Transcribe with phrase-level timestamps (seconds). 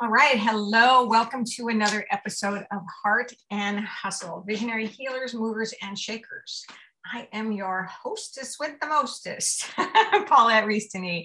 [0.00, 0.38] All right.
[0.38, 1.06] Hello.
[1.06, 6.64] Welcome to another episode of Heart and Hustle Visionary Healers, Movers, and Shakers.
[7.04, 11.24] I am your hostess with the mostest, Paulette Reestany.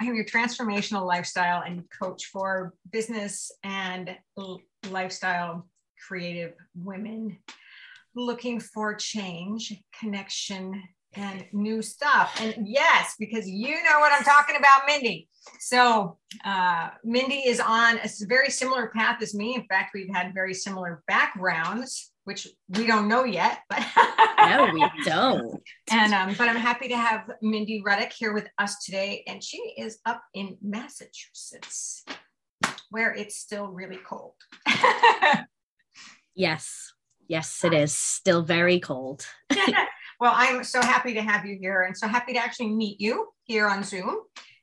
[0.00, 4.16] I am your transformational lifestyle and coach for business and
[4.90, 5.68] lifestyle
[6.06, 7.38] creative women
[8.14, 10.82] looking for change, connection,
[11.14, 12.38] and new stuff.
[12.40, 15.28] And yes, because you know what I'm talking about, Mindy.
[15.60, 19.54] So uh, Mindy is on a very similar path as me.
[19.54, 23.60] In fact, we've had very similar backgrounds, which we don't know yet.
[23.68, 23.84] But
[24.38, 25.62] no, we don't.
[25.90, 29.58] And um, but I'm happy to have Mindy Ruddock here with us today, and she
[29.78, 32.04] is up in Massachusetts,
[32.90, 34.34] where it's still really cold.
[36.34, 36.92] yes,
[37.28, 39.26] yes, it is still very cold.
[40.20, 43.28] well, I'm so happy to have you here, and so happy to actually meet you
[43.44, 44.18] here on Zoom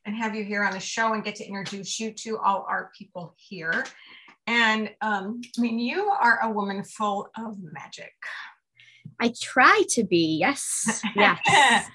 [0.05, 2.91] and have you here on the show and get to introduce you to all our
[2.98, 3.85] people here.
[4.48, 8.13] And um, I mean, you are a woman full of magic.
[9.20, 11.01] I try to be, yes.
[11.15, 11.88] Yes.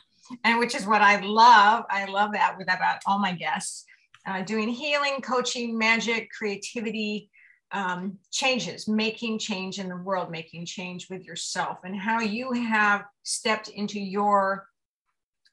[0.44, 1.84] and which is what I love.
[1.90, 3.84] I love that with about all my guests.
[4.26, 7.30] Uh, doing healing, coaching, magic, creativity,
[7.72, 13.04] um, changes, making change in the world, making change with yourself, and how you have
[13.22, 14.66] stepped into your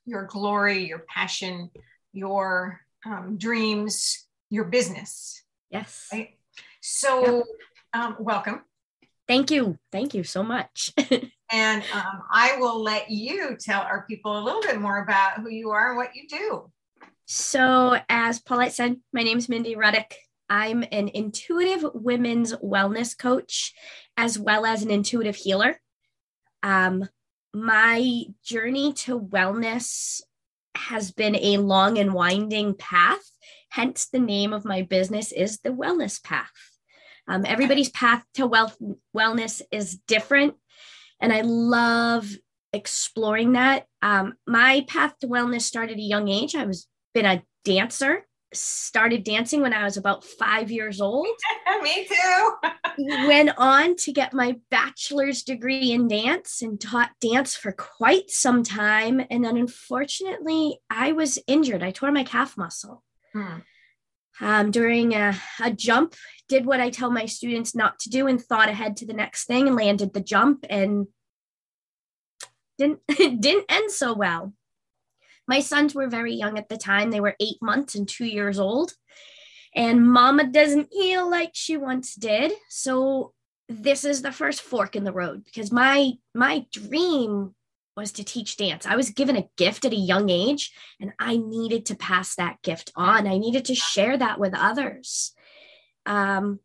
[0.06, 1.70] your glory, your passion,
[2.14, 5.44] your um, dreams, your business.
[5.70, 6.08] Yes.
[6.14, 6.38] Right?
[6.82, 7.44] So,
[7.94, 8.62] um, welcome.
[9.28, 9.80] Thank you.
[9.92, 10.94] Thank you so much.
[11.52, 15.50] and um, I will let you tell our people a little bit more about who
[15.50, 16.72] you are and what you do.
[17.26, 20.14] So, as Paulette said, my name is Mindy Ruddock.
[20.50, 23.74] I'm an intuitive women's wellness coach
[24.18, 25.80] as well as an intuitive healer.
[26.64, 27.08] Um,
[27.54, 30.22] my journey to wellness
[30.76, 33.24] has been a long and winding path.
[33.70, 36.52] Hence, the name of my business is the Wellness Path.
[37.28, 38.78] Um, everybody's path to wealth
[39.16, 40.56] wellness is different,
[41.20, 42.30] and I love
[42.72, 43.86] exploring that.
[44.02, 46.56] Um, my path to wellness started at a young age.
[46.56, 51.28] I was been a dancer started dancing when I was about five years old.
[51.82, 52.54] Me too.
[53.28, 58.64] Went on to get my bachelor's degree in dance and taught dance for quite some
[58.64, 59.22] time.
[59.30, 61.84] And then unfortunately, I was injured.
[61.84, 63.04] I tore my calf muscle.
[63.34, 63.58] Hmm.
[64.42, 65.34] Um, during a,
[65.64, 66.16] a jump,
[66.50, 69.46] did what I tell my students not to do and thought ahead to the next
[69.46, 71.08] thing and landed the jump and
[72.78, 74.54] didn't didn't end so well.
[75.48, 77.12] My sons were very young at the time.
[77.12, 78.94] They were eight months and two years old.
[79.76, 82.54] And mama doesn't heal like she once did.
[82.70, 83.34] So
[83.68, 87.54] this is the first fork in the road because my my dream
[87.98, 88.86] was to teach dance.
[88.86, 92.62] I was given a gift at a young age and I needed to pass that
[92.62, 93.26] gift on.
[93.26, 95.34] I needed to share that with others.
[96.06, 96.60] Um,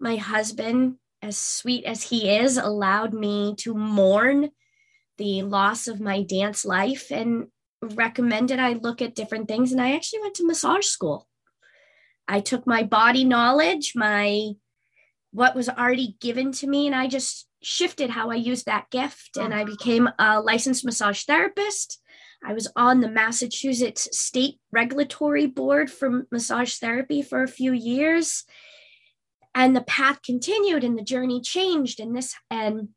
[0.00, 4.50] my husband, as sweet as he is, allowed me to mourn
[5.16, 7.46] the loss of my dance life and
[7.84, 9.72] recommended I look at different things.
[9.72, 11.28] And I actually went to massage school.
[12.26, 14.52] I took my body knowledge, my
[15.30, 19.36] what was already given to me, and I just shifted how I used that gift.
[19.36, 19.72] And I uh-huh.
[19.72, 22.00] became a licensed massage therapist.
[22.44, 28.44] I was on the Massachusetts State Regulatory Board for massage therapy for a few years.
[29.54, 32.00] And the path continued and the journey changed.
[32.00, 32.88] And this, and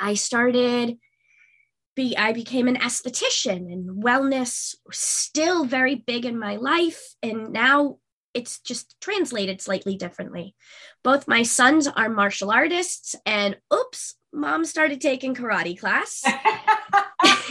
[0.00, 0.98] I started
[1.94, 7.98] be I became an esthetician and wellness still very big in my life and now
[8.34, 10.54] it's just translated slightly differently.
[11.04, 16.22] Both my sons are martial artists and oops, mom started taking karate class.
[16.26, 17.50] oops,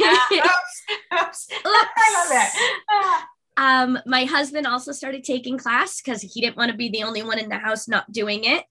[1.13, 1.47] oops.
[1.65, 3.25] I love that.
[3.55, 7.23] Um, my husband also started taking class because he didn't want to be the only
[7.23, 8.65] one in the house not doing it.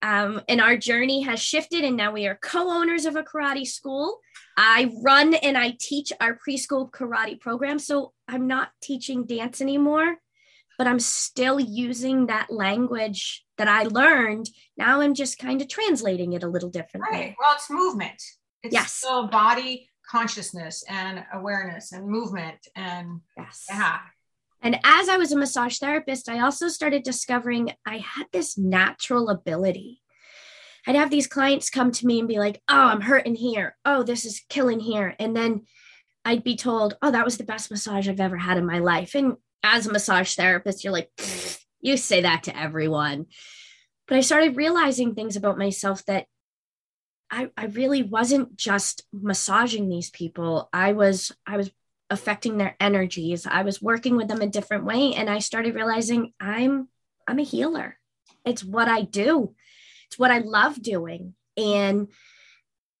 [0.00, 3.66] Um, and our journey has shifted, and now we are co owners of a karate
[3.66, 4.18] school.
[4.56, 7.78] I run and I teach our preschool karate program.
[7.78, 10.16] So I'm not teaching dance anymore,
[10.76, 14.48] but I'm still using that language that I learned.
[14.76, 17.18] Now I'm just kind of translating it a little differently.
[17.18, 17.34] Right.
[17.38, 18.22] Well, it's movement.
[18.62, 18.92] It's yes.
[18.92, 22.66] still body consciousness and awareness and movement.
[22.74, 23.66] And yes.
[23.68, 23.98] Yeah.
[24.60, 29.28] And as I was a massage therapist, I also started discovering I had this natural
[29.28, 30.02] ability
[30.88, 33.76] I'd have these clients come to me and be like, oh, I'm hurting here.
[33.84, 35.14] Oh, this is killing here.
[35.18, 35.66] And then
[36.24, 39.14] I'd be told, oh, that was the best massage I've ever had in my life.
[39.14, 41.10] And as a massage therapist, you're like,
[41.82, 43.26] you say that to everyone.
[44.06, 46.24] But I started realizing things about myself that
[47.30, 50.70] I, I really wasn't just massaging these people.
[50.72, 51.70] I was I was
[52.10, 53.46] affecting their energies.
[53.46, 56.88] I was working with them a different way and I started realizing I'm
[57.26, 57.98] I'm a healer.
[58.44, 59.54] It's what I do.
[60.06, 61.34] It's what I love doing.
[61.56, 62.08] And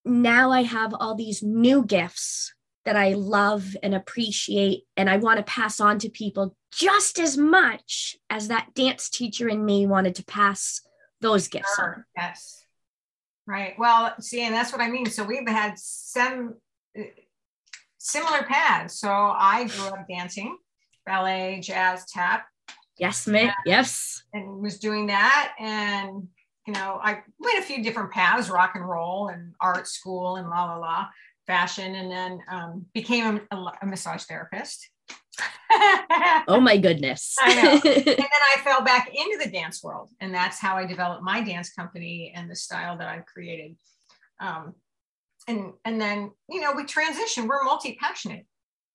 [0.04, 2.52] now I have all these new gifts
[2.84, 7.36] that I love and appreciate and I want to pass on to people just as
[7.36, 10.82] much as that dance teacher in me wanted to pass
[11.20, 11.94] those gifts sure.
[11.96, 12.04] on.
[12.16, 12.64] Yes.
[13.46, 13.74] Right.
[13.78, 15.06] Well, see, and that's what I mean.
[15.06, 16.56] So we've had some
[18.08, 18.98] similar paths.
[18.98, 20.56] So I grew up dancing,
[21.04, 22.46] ballet, jazz, tap.
[22.98, 23.52] Yes, ma'am.
[23.64, 24.22] Yes.
[24.32, 25.54] And was doing that.
[25.58, 26.26] And,
[26.66, 30.48] you know, I went a few different paths, rock and roll and art school and
[30.48, 31.06] la la la
[31.46, 34.90] fashion and then um, became a, a, massage therapist.
[36.48, 37.36] oh my goodness.
[37.40, 37.72] I know.
[37.72, 40.10] And then I fell back into the dance world.
[40.20, 43.76] And that's how I developed my dance company and the style that I've created.
[44.40, 44.74] Um,
[45.48, 48.46] and, and then, you know, we transition, we're multi-passionate.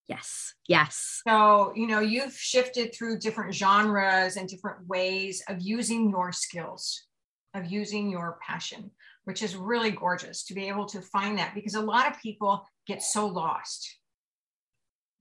[0.07, 0.53] Yes.
[0.67, 1.21] Yes.
[1.27, 7.05] So, you know, you've shifted through different genres and different ways of using your skills,
[7.53, 8.91] of using your passion
[9.25, 12.65] which is really gorgeous to be able to find that because a lot of people
[12.87, 13.97] get so lost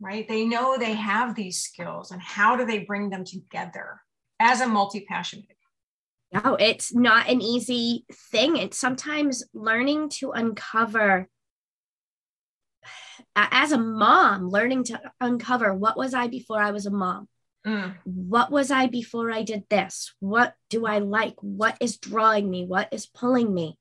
[0.00, 4.00] right they know they have these skills and how do they bring them together
[4.40, 5.56] as a multi-passionate
[6.32, 11.28] no it's not an easy thing it's sometimes learning to uncover
[13.34, 17.28] as a mom learning to uncover what was i before i was a mom
[17.64, 17.94] Mm.
[18.02, 20.12] What was I before I did this?
[20.18, 21.36] What do I like?
[21.42, 22.66] What is drawing me?
[22.66, 23.78] What is pulling me?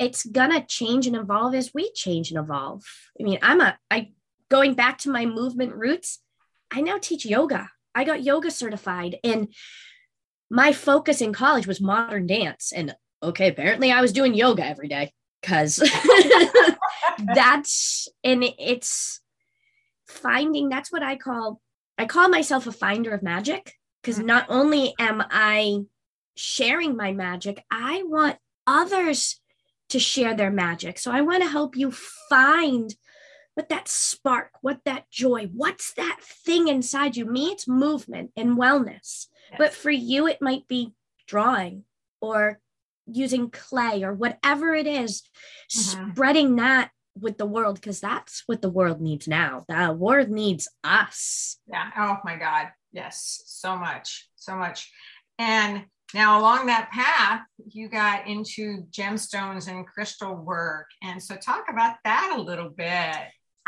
[0.00, 2.82] it's gonna change and evolve as we change and evolve.
[3.20, 4.12] I mean, I'm a I
[4.48, 6.20] going back to my movement roots,
[6.70, 7.68] I now teach yoga.
[7.94, 9.52] I got yoga certified and
[10.50, 12.72] my focus in college was modern dance.
[12.74, 15.76] And okay, apparently I was doing yoga every day because
[17.34, 19.20] that's and it's
[20.06, 21.60] finding that's what I call
[21.96, 24.26] I call myself a finder of magic because mm-hmm.
[24.26, 25.80] not only am I
[26.34, 29.40] sharing my magic, I want others
[29.90, 30.98] to share their magic.
[30.98, 32.94] So I want to help you find
[33.54, 37.26] what that spark, what that joy, what's that thing inside you.
[37.26, 39.26] Me, it's movement and wellness.
[39.50, 39.58] Yes.
[39.58, 40.92] But for you, it might be
[41.26, 41.84] drawing
[42.20, 42.60] or
[43.06, 45.22] using clay or whatever it is,
[45.72, 46.12] mm-hmm.
[46.12, 49.64] spreading that with the world because that's what the world needs now.
[49.68, 51.58] The world needs us.
[51.66, 51.90] Yeah.
[51.96, 52.68] Oh my God.
[52.92, 53.42] Yes.
[53.46, 54.28] So much.
[54.36, 54.90] So much.
[55.38, 60.86] And now, along that path, you got into gemstones and crystal work.
[61.02, 63.16] And so, talk about that a little bit.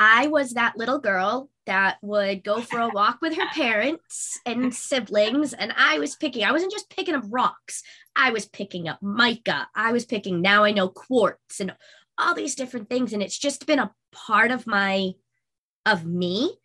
[0.02, 4.74] I was that little girl that would go for a walk with her parents and
[4.90, 5.52] siblings.
[5.52, 7.84] And I was picking, I wasn't just picking up rocks,
[8.16, 9.68] I was picking up mica.
[9.74, 11.74] I was picking, now I know quartz and
[12.18, 13.12] all these different things.
[13.12, 15.12] And it's just been a part of my,
[15.86, 16.58] of me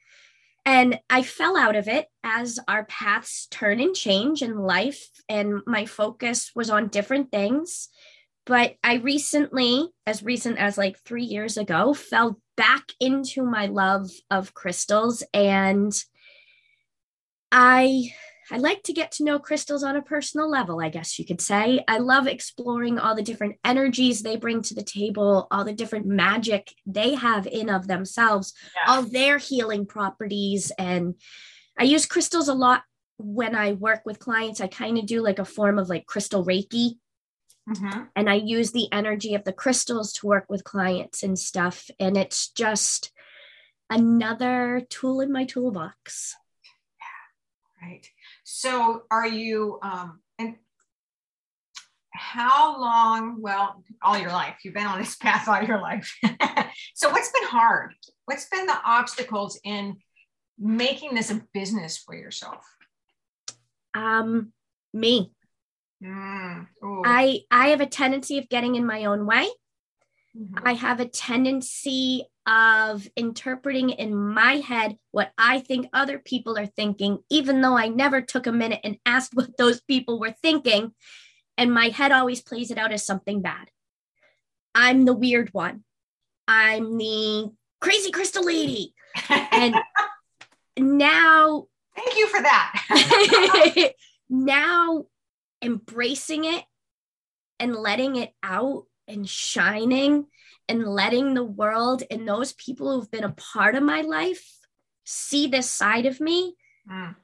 [0.65, 5.61] and I fell out of it as our paths turn and change in life, and
[5.65, 7.87] my focus was on different things.
[8.45, 14.09] But I recently, as recent as like three years ago, fell back into my love
[14.29, 15.23] of crystals.
[15.33, 15.93] And
[17.51, 18.11] I
[18.49, 21.41] I like to get to know crystals on a personal level, I guess you could
[21.41, 21.83] say.
[21.87, 26.05] I love exploring all the different energies they bring to the table, all the different
[26.05, 28.93] magic they have in of themselves, yeah.
[28.93, 30.71] all their healing properties.
[30.77, 31.15] And
[31.77, 32.83] I use crystals a lot
[33.17, 34.61] when I work with clients.
[34.61, 36.97] I kind of do like a form of like crystal Reiki.
[37.69, 38.03] Mm-hmm.
[38.15, 41.89] And I use the energy of the crystals to work with clients and stuff.
[41.99, 43.11] And it's just
[43.89, 46.35] another tool in my toolbox.
[47.81, 48.07] Yeah, right.
[48.43, 50.55] So are you, um, and
[52.13, 56.17] how long, well, all your life, you've been on this path all your life.
[56.95, 57.93] so what's been hard?
[58.25, 59.97] What's been the obstacles in
[60.57, 62.63] making this a business for yourself?
[63.93, 64.53] Um,
[64.93, 65.31] me.
[66.03, 66.67] Mm,
[67.05, 69.49] I I have a tendency of getting in my own way.
[70.37, 70.67] Mm-hmm.
[70.67, 76.67] I have a tendency of interpreting in my head what I think other people are
[76.67, 80.93] thinking, even though I never took a minute and asked what those people were thinking.
[81.57, 83.69] And my head always plays it out as something bad.
[84.75, 85.83] I'm the weird one.
[86.47, 87.51] I'm the
[87.81, 88.93] crazy crystal lady.
[89.29, 89.75] and
[90.77, 91.67] now.
[91.95, 93.93] Thank you for that.
[94.29, 95.05] now
[95.61, 96.63] embracing it
[97.59, 100.25] and letting it out and shining
[100.69, 104.45] and letting the world and those people who've been a part of my life
[105.05, 106.55] see this side of me
[106.89, 107.15] mm.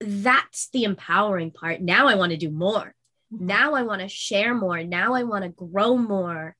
[0.00, 2.94] that's the empowering part now i want to do more
[3.32, 3.46] mm-hmm.
[3.46, 6.54] now i want to share more now i want to grow more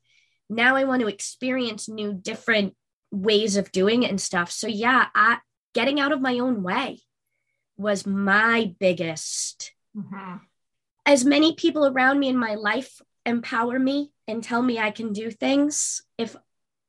[0.51, 2.75] now i want to experience new different
[3.11, 4.51] ways of doing it and stuff.
[4.51, 5.39] So yeah, I
[5.75, 7.01] getting out of my own way
[7.77, 9.73] was my biggest.
[9.97, 10.37] Mm-hmm.
[11.07, 15.13] As many people around me in my life empower me and tell me I can
[15.13, 16.37] do things, if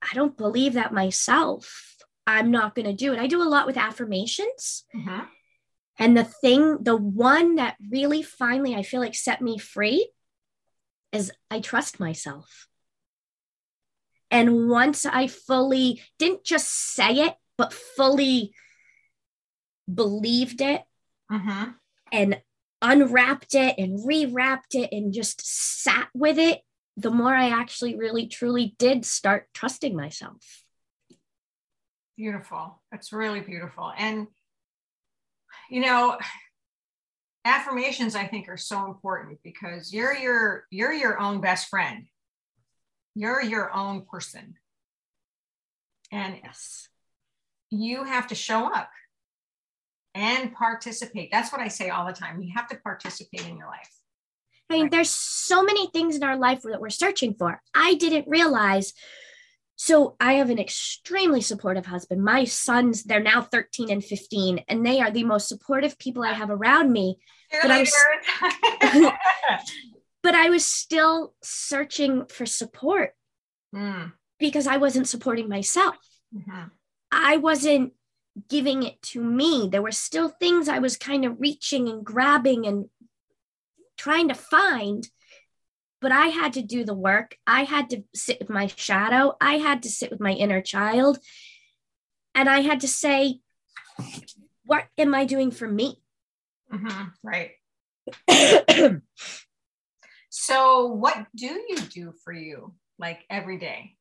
[0.01, 1.95] I don't believe that myself,
[2.25, 3.19] I'm not going to do it.
[3.19, 4.85] I do a lot with affirmations.
[4.95, 5.25] Mm-hmm.
[5.99, 10.11] And the thing, the one that really finally I feel like set me free
[11.11, 12.67] is I trust myself.
[14.29, 18.53] And once I fully didn't just say it, but fully
[19.91, 20.83] believed it
[21.31, 21.71] mm-hmm.
[22.11, 22.41] and
[22.81, 25.41] unwrapped it and rewrapped it and just
[25.81, 26.61] sat with it,
[26.95, 30.63] the more I actually really truly did start trusting myself.
[32.15, 32.81] Beautiful.
[32.91, 33.91] That's really beautiful.
[33.95, 34.27] And,
[35.69, 36.17] you know,
[37.45, 42.07] affirmations I think are so important because you're your you're your own best friend.
[43.15, 44.55] You're your own person.
[46.11, 46.87] And yes,
[47.69, 48.89] you have to show up
[50.17, 51.29] and participate.
[51.31, 52.41] That's what I say all the time.
[52.41, 53.89] You have to participate in your life.
[54.69, 54.91] I mean, right?
[54.91, 57.61] there's so many things in our life that we're searching for.
[57.73, 58.93] I didn't realize.
[59.75, 62.23] So I have an extremely supportive husband.
[62.23, 66.33] My sons, they're now 13 and 15, and they are the most supportive people I
[66.33, 67.19] have around me.
[67.61, 67.93] But I, was,
[70.23, 73.11] but I was still searching for support
[73.73, 74.11] mm.
[74.39, 75.95] because I wasn't supporting myself.
[76.35, 76.69] Mm-hmm.
[77.11, 77.93] I wasn't
[78.49, 79.69] giving it to me.
[79.71, 82.89] There were still things I was kind of reaching and grabbing and
[83.97, 85.07] trying to find,
[86.01, 87.37] but I had to do the work.
[87.45, 89.35] I had to sit with my shadow.
[89.41, 91.19] I had to sit with my inner child.
[92.35, 93.39] And I had to say,
[94.65, 96.01] what am I doing for me?
[96.71, 97.03] Mm-hmm.
[97.23, 97.51] Right.
[100.29, 103.95] so, what do you do for you like every day?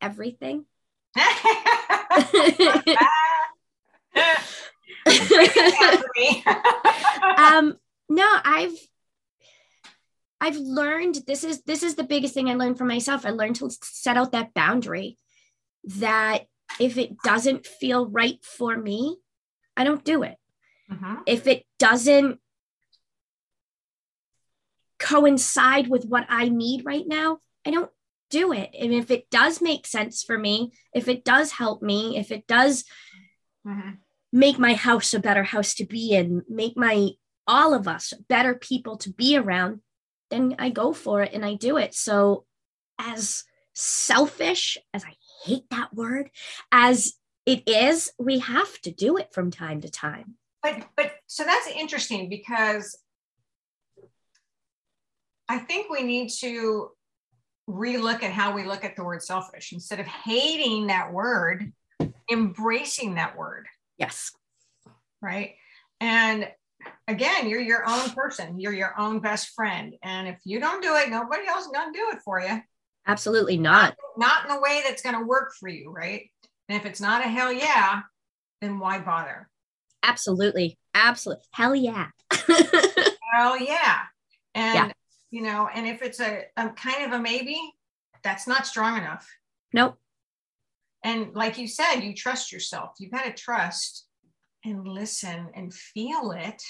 [0.00, 0.64] Everything.
[7.36, 7.76] um,
[8.08, 8.72] no, I've
[10.40, 13.26] I've learned this is this is the biggest thing I learned for myself.
[13.26, 15.18] I learned to set out that boundary
[15.84, 16.46] that
[16.78, 19.16] if it doesn't feel right for me,
[19.76, 20.36] I don't do it.
[20.90, 21.14] Mm-hmm.
[21.26, 22.40] If it doesn't
[24.98, 27.90] coincide with what I need right now, I don't
[28.30, 28.70] do it.
[28.78, 32.46] And if it does make sense for me, if it does help me, if it
[32.46, 32.84] does
[33.66, 33.90] mm-hmm.
[34.32, 37.10] make my house a better house to be in, make my
[37.46, 39.80] all of us better people to be around,
[40.30, 41.94] then I go for it and I do it.
[41.94, 42.44] So,
[42.98, 43.44] as
[43.74, 46.30] selfish as I hate that word,
[46.70, 47.14] as
[47.46, 50.36] it is, we have to do it from time to time.
[50.62, 52.96] But but so that's interesting because
[55.48, 56.90] I think we need to
[57.70, 61.72] relook at how we look at the word selfish instead of hating that word,
[62.30, 63.66] embracing that word.
[63.98, 64.32] Yes.
[65.22, 65.54] Right.
[66.00, 66.48] And
[67.06, 69.94] again, you're your own person, you're your own best friend.
[70.02, 72.60] And if you don't do it, nobody else is going to do it for you.
[73.06, 73.96] Absolutely not.
[74.16, 74.44] not.
[74.46, 75.90] Not in a way that's going to work for you.
[75.90, 76.30] Right.
[76.68, 78.00] And if it's not a hell yeah,
[78.60, 79.48] then why bother?
[80.02, 80.78] Absolutely.
[80.94, 81.44] Absolutely.
[81.52, 82.08] Hell yeah.
[83.32, 83.98] hell yeah.
[84.54, 84.92] And yeah
[85.30, 87.58] you know and if it's a, a kind of a maybe
[88.22, 89.28] that's not strong enough.
[89.72, 89.96] Nope.
[91.02, 92.92] And like you said you trust yourself.
[92.98, 94.06] You've got to trust
[94.64, 96.62] and listen and feel it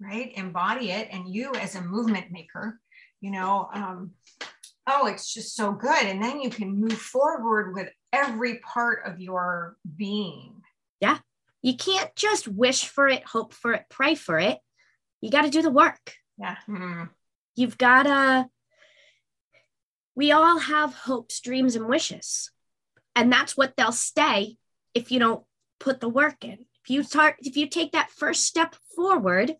[0.00, 0.32] right?
[0.36, 1.08] Embody it.
[1.12, 2.80] And you as a movement maker
[3.20, 4.10] you know um,
[4.86, 6.06] oh it's just so good.
[6.06, 10.62] And then you can move forward with every part of your being.
[11.00, 11.18] Yeah.
[11.62, 14.58] You can't just wish for it hope for it pray for it.
[15.20, 16.14] You got to do the work.
[16.36, 16.56] Yeah.
[16.68, 17.04] Mm-hmm.
[17.54, 18.48] You've got to,
[20.14, 22.50] we all have hopes, dreams, and wishes.
[23.16, 24.56] And that's what they'll stay
[24.92, 25.44] if you don't
[25.78, 26.66] put the work in.
[26.82, 29.54] If you start, if you take that first step forward,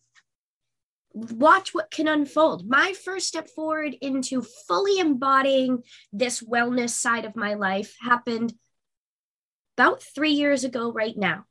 [1.12, 2.68] watch what can unfold.
[2.68, 8.52] My first step forward into fully embodying this wellness side of my life happened
[9.76, 11.44] about three years ago, right now.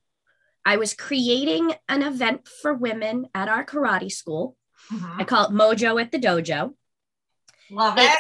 [0.66, 4.56] I was creating an event for women at our karate school.
[4.92, 5.22] Mm-hmm.
[5.22, 6.74] I call it Mojo at the Dojo.
[7.72, 8.18] Love it.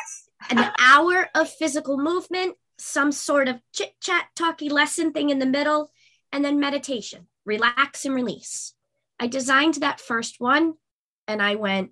[0.49, 5.45] an hour of physical movement, some sort of chit chat, talky lesson thing in the
[5.45, 5.91] middle,
[6.31, 8.73] and then meditation, relax and release.
[9.19, 10.73] I designed that first one
[11.27, 11.91] and I went,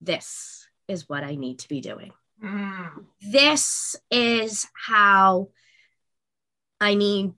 [0.00, 2.12] this is what I need to be doing.
[2.42, 3.06] Mm.
[3.20, 5.48] This is how
[6.80, 7.32] I need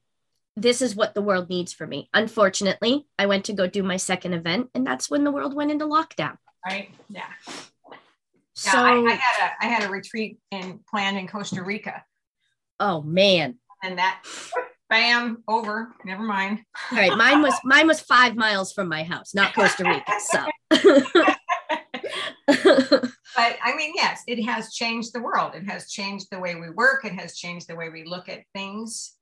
[0.62, 2.08] this is what the world needs for me.
[2.14, 5.70] Unfortunately, I went to go do my second event, and that's when the world went
[5.70, 6.36] into lockdown.
[6.66, 6.90] Right.
[7.08, 7.28] Yeah.
[8.54, 12.02] So yeah, I, I, had a I had a retreat in planned in Costa Rica.
[12.80, 13.58] Oh man.
[13.82, 14.24] And that
[14.90, 15.94] bam, over.
[16.04, 16.64] Never mind.
[16.90, 17.16] All right.
[17.16, 20.12] Mine was mine was five miles from my house, not Costa Rica.
[20.18, 20.44] So
[22.48, 25.54] but I mean, yes, it has changed the world.
[25.54, 27.04] It has changed the way we work.
[27.04, 29.17] It has changed the way we look at things.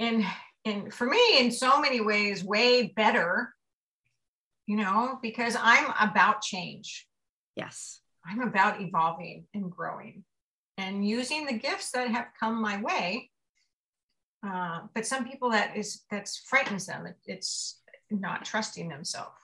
[0.00, 0.24] And
[0.64, 3.54] and for me, in so many ways, way better,
[4.66, 7.06] you know, because I'm about change.
[7.54, 8.00] Yes.
[8.26, 10.24] I'm about evolving and growing
[10.76, 13.30] and using the gifts that have come my way.
[14.46, 17.06] Uh, but some people that is that's frightens them.
[17.06, 17.80] It, it's
[18.10, 19.40] not trusting themselves.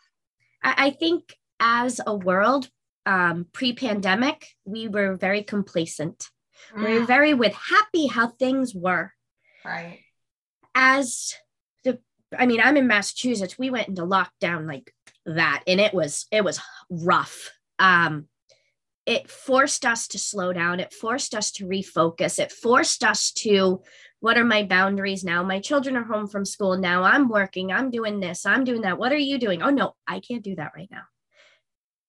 [0.62, 2.68] I, I think as a world,
[3.04, 6.30] um, pre-pandemic, we were very complacent.
[6.74, 6.84] Mm.
[6.84, 7.06] We were mm.
[7.06, 9.12] very with happy how things were.
[9.64, 10.00] Right.
[10.76, 11.34] As
[11.84, 11.98] the,
[12.38, 13.58] I mean, I'm in Massachusetts.
[13.58, 17.50] We went into lockdown like that, and it was it was rough.
[17.78, 18.26] Um,
[19.06, 20.78] it forced us to slow down.
[20.80, 22.38] It forced us to refocus.
[22.38, 23.82] It forced us to
[24.20, 25.42] what are my boundaries now?
[25.42, 27.02] My children are home from school now.
[27.02, 27.72] I'm working.
[27.72, 28.44] I'm doing this.
[28.44, 28.98] I'm doing that.
[28.98, 29.62] What are you doing?
[29.62, 31.02] Oh, no, I can't do that right now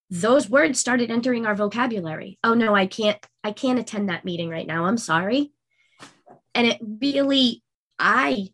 [0.10, 2.40] those words started entering our vocabulary.
[2.44, 4.86] Oh no, I can't I can't attend that meeting right now.
[4.86, 5.52] I'm sorry.
[6.56, 7.64] And it really
[8.00, 8.50] I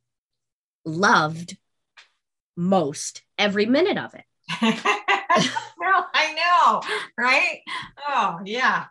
[0.86, 1.58] loved
[2.56, 4.26] most every minute of it.
[4.62, 6.82] no, I know,
[7.18, 7.60] right?
[8.08, 8.86] Oh, yeah.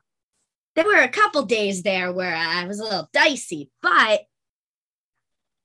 [0.75, 4.23] There were a couple days there where I was a little dicey, but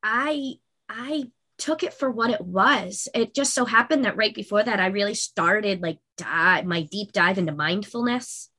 [0.03, 0.55] I
[0.89, 3.07] I took it for what it was.
[3.13, 7.11] It just so happened that right before that, I really started like dive, my deep
[7.11, 8.49] dive into mindfulness.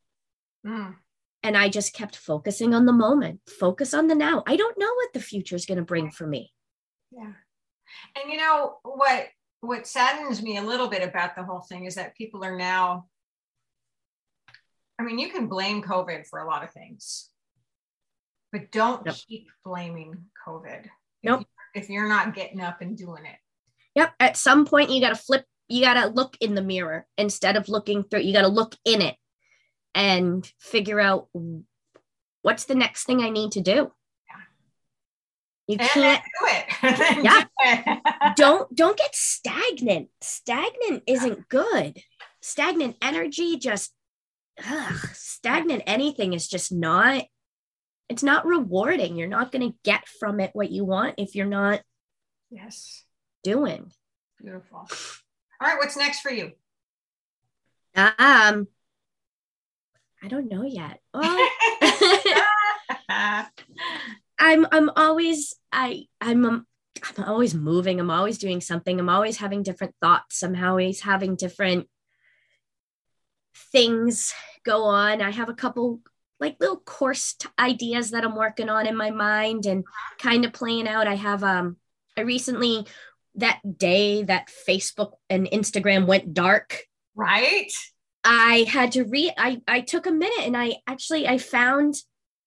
[0.66, 0.96] Mm.
[1.42, 4.42] And I just kept focusing on the moment, focus on the now.
[4.46, 6.52] I don't know what the future is going to bring for me.
[7.12, 7.32] Yeah.
[8.16, 9.28] And you know what
[9.61, 13.07] what saddens me a little bit about the whole thing is that people are now
[15.00, 17.30] I mean, you can blame COVID for a lot of things,
[18.50, 19.14] but don't yep.
[19.28, 20.87] keep blaming COVID.
[21.23, 23.37] Nope if you're not getting up and doing it.
[23.95, 24.14] Yep.
[24.21, 27.56] At some point, you got to flip, you got to look in the mirror instead
[27.56, 29.17] of looking through, you got to look in it
[29.95, 31.28] and figure out
[32.43, 33.93] what's the next thing I need to do.
[35.69, 36.65] You and can't do it.
[37.25, 37.43] yeah.
[37.43, 38.37] Do it.
[38.37, 40.09] don't don't get stagnant.
[40.23, 42.00] Stagnant isn't good.
[42.41, 43.93] Stagnant energy just
[44.67, 47.23] ugh, stagnant anything is just not
[48.09, 49.17] it's not rewarding.
[49.17, 51.83] You're not going to get from it what you want if you're not
[52.50, 53.04] yes
[53.45, 53.93] doing.
[54.43, 54.78] Beautiful.
[54.78, 54.89] All
[55.61, 56.52] right, what's next for you?
[57.95, 58.69] Um
[60.23, 61.00] I don't know yet.
[63.11, 63.45] Oh.
[64.38, 66.66] I'm I'm always I I'm um,
[67.16, 68.00] I'm always moving.
[68.00, 68.98] I'm always doing something.
[68.98, 70.42] I'm always having different thoughts.
[70.42, 71.88] I'm always having different
[73.72, 74.32] things
[74.64, 75.20] go on.
[75.20, 76.00] I have a couple
[76.40, 79.84] like little course t- ideas that I'm working on in my mind and
[80.18, 81.08] kind of playing out.
[81.08, 81.76] I have um
[82.16, 82.86] I recently
[83.36, 86.84] that day that Facebook and Instagram went dark.
[87.14, 87.72] Right.
[88.24, 91.94] I had to read I I took a minute and I actually I found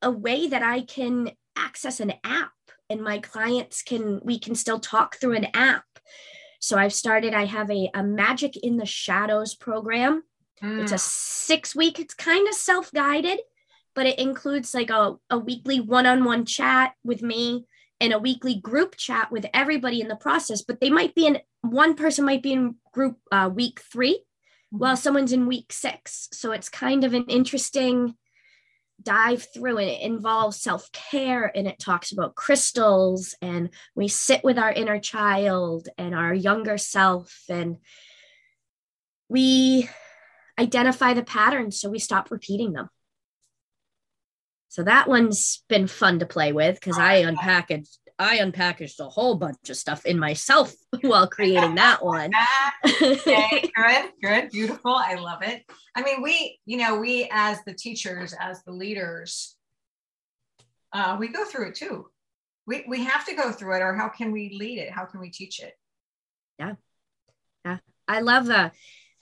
[0.01, 2.51] a way that I can access an app
[2.89, 5.85] and my clients can we can still talk through an app.
[6.59, 10.23] So I've started I have a, a magic in the shadows program.
[10.61, 10.83] Mm.
[10.83, 13.39] It's a 6 week it's kind of self-guided
[13.93, 17.65] but it includes like a, a weekly one-on-one chat with me
[17.99, 21.39] and a weekly group chat with everybody in the process but they might be in
[21.61, 24.77] one person might be in group uh, week 3 mm-hmm.
[24.77, 28.15] while someone's in week six so it's kind of an interesting
[29.01, 34.57] dive through and it involves self-care and it talks about crystals and we sit with
[34.57, 37.77] our inner child and our younger self and
[39.29, 39.89] we
[40.59, 42.89] identify the patterns so we stop repeating them.
[44.69, 49.33] So that one's been fun to play with because I unpackaged I unpackaged a whole
[49.33, 52.31] bunch of stuff in myself while creating that one.
[53.01, 54.93] okay, good, good, beautiful.
[54.93, 55.63] I love it.
[55.95, 59.55] I mean, we, you know, we as the teachers, as the leaders,
[60.93, 62.07] uh, we go through it too.
[62.67, 64.91] We we have to go through it, or how can we lead it?
[64.91, 65.73] How can we teach it?
[66.59, 66.75] Yeah,
[67.65, 67.77] yeah.
[68.07, 68.57] I love the.
[68.57, 68.69] Uh,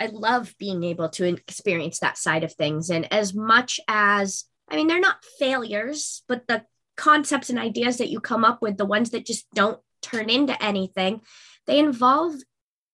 [0.02, 4.76] I love being able to experience that side of things, and as much as I
[4.76, 6.66] mean, they're not failures, but the
[7.00, 10.62] concepts and ideas that you come up with, the ones that just don't turn into
[10.64, 11.22] anything,
[11.66, 12.36] they involve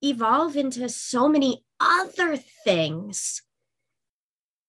[0.04, 3.42] evolve into so many other things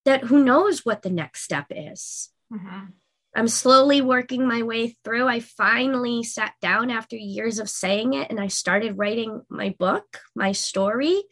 [0.07, 2.31] that who knows what the next step is.
[2.51, 2.87] Mm-hmm.
[3.35, 5.29] I'm slowly working my way through.
[5.29, 10.21] I finally sat down after years of saying it and I started writing my book,
[10.35, 11.23] my story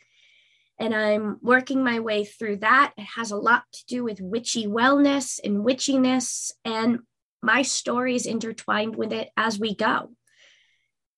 [0.79, 2.93] and I'm working my way through that.
[2.97, 6.53] It has a lot to do with witchy wellness and witchiness.
[6.65, 7.01] And
[7.45, 10.11] my story is intertwined with it as we go.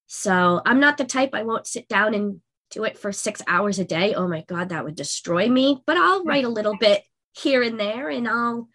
[0.06, 3.78] So I'm not the type I won't sit down and do it for six hours
[3.78, 4.14] a day.
[4.14, 5.82] Oh my God, that would destroy me.
[5.86, 8.68] But I'll write a little bit here and there and I'll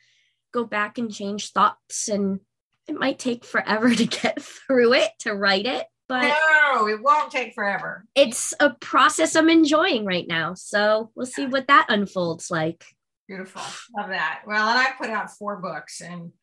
[0.53, 2.07] go back and change thoughts.
[2.07, 2.39] And
[2.87, 5.85] it might take forever to get through it, to write it.
[6.07, 6.33] But
[6.73, 8.05] no, it won't take forever.
[8.15, 10.55] It's a process I'm enjoying right now.
[10.55, 12.83] So we'll see what that unfolds like.
[13.29, 13.61] Beautiful.
[13.97, 14.41] Love that.
[14.45, 16.33] Well, and I put out four books and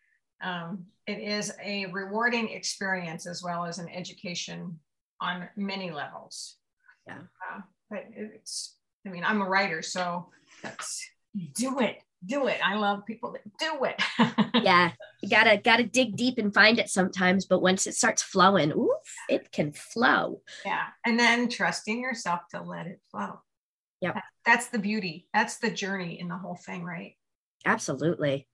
[0.43, 4.79] um, it is a rewarding experience as well as an education
[5.23, 6.57] on many levels.
[7.07, 7.21] Yeah.
[7.51, 10.29] Uh, but it's, I mean, I'm a writer, so
[10.63, 11.03] that's
[11.55, 12.59] do it, do it.
[12.63, 14.03] I love people that do it.
[14.63, 14.93] yeah.
[15.23, 19.15] You gotta gotta dig deep and find it sometimes, but once it starts flowing, oof,
[19.31, 20.43] it can flow.
[20.67, 20.85] Yeah.
[21.07, 23.41] And then trusting yourself to let it flow.
[24.03, 24.19] Yep.
[24.45, 25.27] That's the beauty.
[25.33, 27.15] That's the journey in the whole thing, right?
[27.65, 28.47] Absolutely.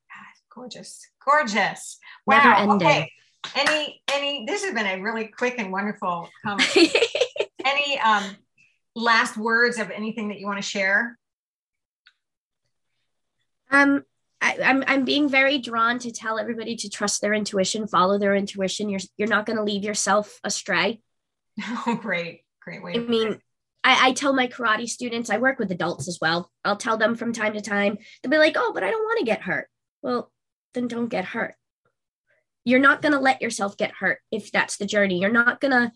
[0.55, 1.07] Gorgeous.
[1.25, 1.99] Gorgeous.
[2.27, 2.37] Wow.
[2.45, 2.87] Never ending.
[2.87, 3.13] Okay.
[3.57, 7.01] Any any this has been a really quick and wonderful conversation.
[7.65, 8.25] any um
[8.95, 11.19] last words of anything that you want to share?
[13.71, 14.05] Um
[14.41, 18.35] I, I'm I'm being very drawn to tell everybody to trust their intuition, follow their
[18.35, 18.89] intuition.
[18.89, 21.01] You're you're not going to leave yourself astray.
[21.87, 22.95] Oh, great, great way.
[22.95, 23.39] I mean,
[23.85, 26.51] I, I tell my karate students, I work with adults as well.
[26.65, 29.21] I'll tell them from time to time, they'll be like, oh, but I don't want
[29.21, 29.69] to get hurt.
[30.03, 30.33] Well,
[30.75, 31.55] then don't get hurt.
[32.65, 35.21] You're not going to let yourself get hurt if that's the journey.
[35.21, 35.93] You're not going to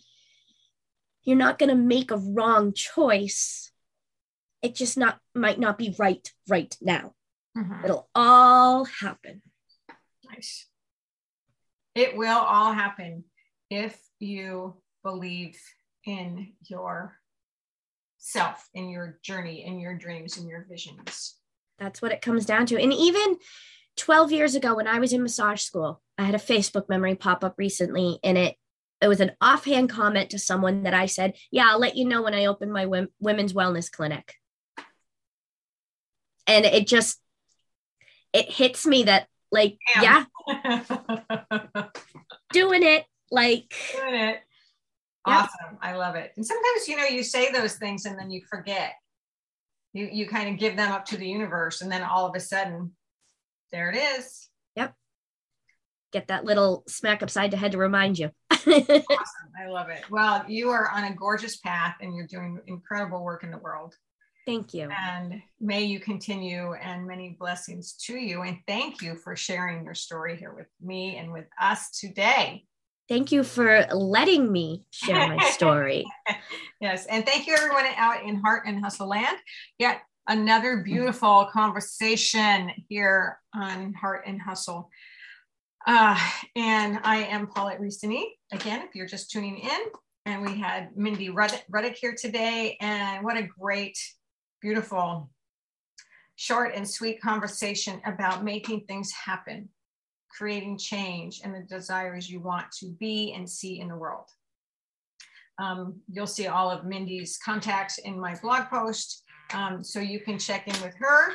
[1.25, 3.71] you're not going to make a wrong choice.
[4.63, 7.15] It just not might not be right right now.
[7.57, 7.85] Mm-hmm.
[7.85, 9.43] It'll all happen.
[10.31, 10.67] Nice.
[11.95, 13.25] It will all happen
[13.71, 15.59] if you believe
[16.05, 17.17] in your
[18.19, 21.37] self in your journey in your dreams and your visions
[21.79, 23.37] that's what it comes down to and even
[23.99, 27.45] 12 years ago when i was in massage school i had a facebook memory pop
[27.45, 28.57] up recently and it
[29.01, 32.23] it was an offhand comment to someone that i said yeah i'll let you know
[32.23, 32.87] when i open my
[33.21, 34.35] women's wellness clinic
[36.47, 37.21] and it just
[38.33, 40.27] it hits me that like Damn.
[40.49, 41.85] yeah
[42.53, 44.41] doing it like doing it
[45.29, 45.79] Awesome.
[45.83, 46.33] I love it.
[46.37, 48.95] And sometimes, you know, you say those things and then you forget.
[49.93, 52.41] You you kind of give them up to the universe and then all of a
[52.41, 52.93] sudden
[53.73, 54.49] there it is.
[54.77, 54.95] Yep.
[56.13, 58.31] Get that little smack upside the head to remind you.
[58.51, 59.03] awesome.
[59.61, 60.05] I love it.
[60.11, 63.95] Well, you are on a gorgeous path and you're doing incredible work in the world.
[64.47, 64.89] Thank you.
[64.91, 68.43] And may you continue and many blessings to you.
[68.43, 72.65] And thank you for sharing your story here with me and with us today.
[73.11, 76.07] Thank you for letting me share my story.
[76.81, 77.07] yes.
[77.07, 79.37] And thank you, everyone out in Heart and Hustle Land.
[79.79, 84.91] Yet another beautiful conversation here on Heart and Hustle.
[85.87, 86.19] Uh,
[86.55, 88.25] and I am Paulette Ristini.
[88.53, 89.81] Again, if you're just tuning in,
[90.27, 92.77] and we had Mindy Ruddock here today.
[92.81, 93.99] And what a great,
[94.61, 95.31] beautiful,
[96.37, 99.71] short and sweet conversation about making things happen
[100.31, 104.27] creating change and the desires you want to be and see in the world.
[105.59, 109.25] Um, you'll see all of Mindy's contacts in my blog post.
[109.53, 111.33] Um, so you can check in with her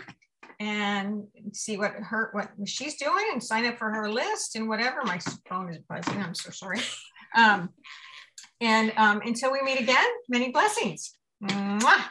[0.60, 5.04] and see what her what she's doing and sign up for her list and whatever.
[5.04, 6.22] My phone is buzzing.
[6.22, 6.80] I'm so sorry.
[7.36, 7.70] Um,
[8.62, 11.18] and um, until we meet again, many blessings.
[11.44, 12.04] Mwah.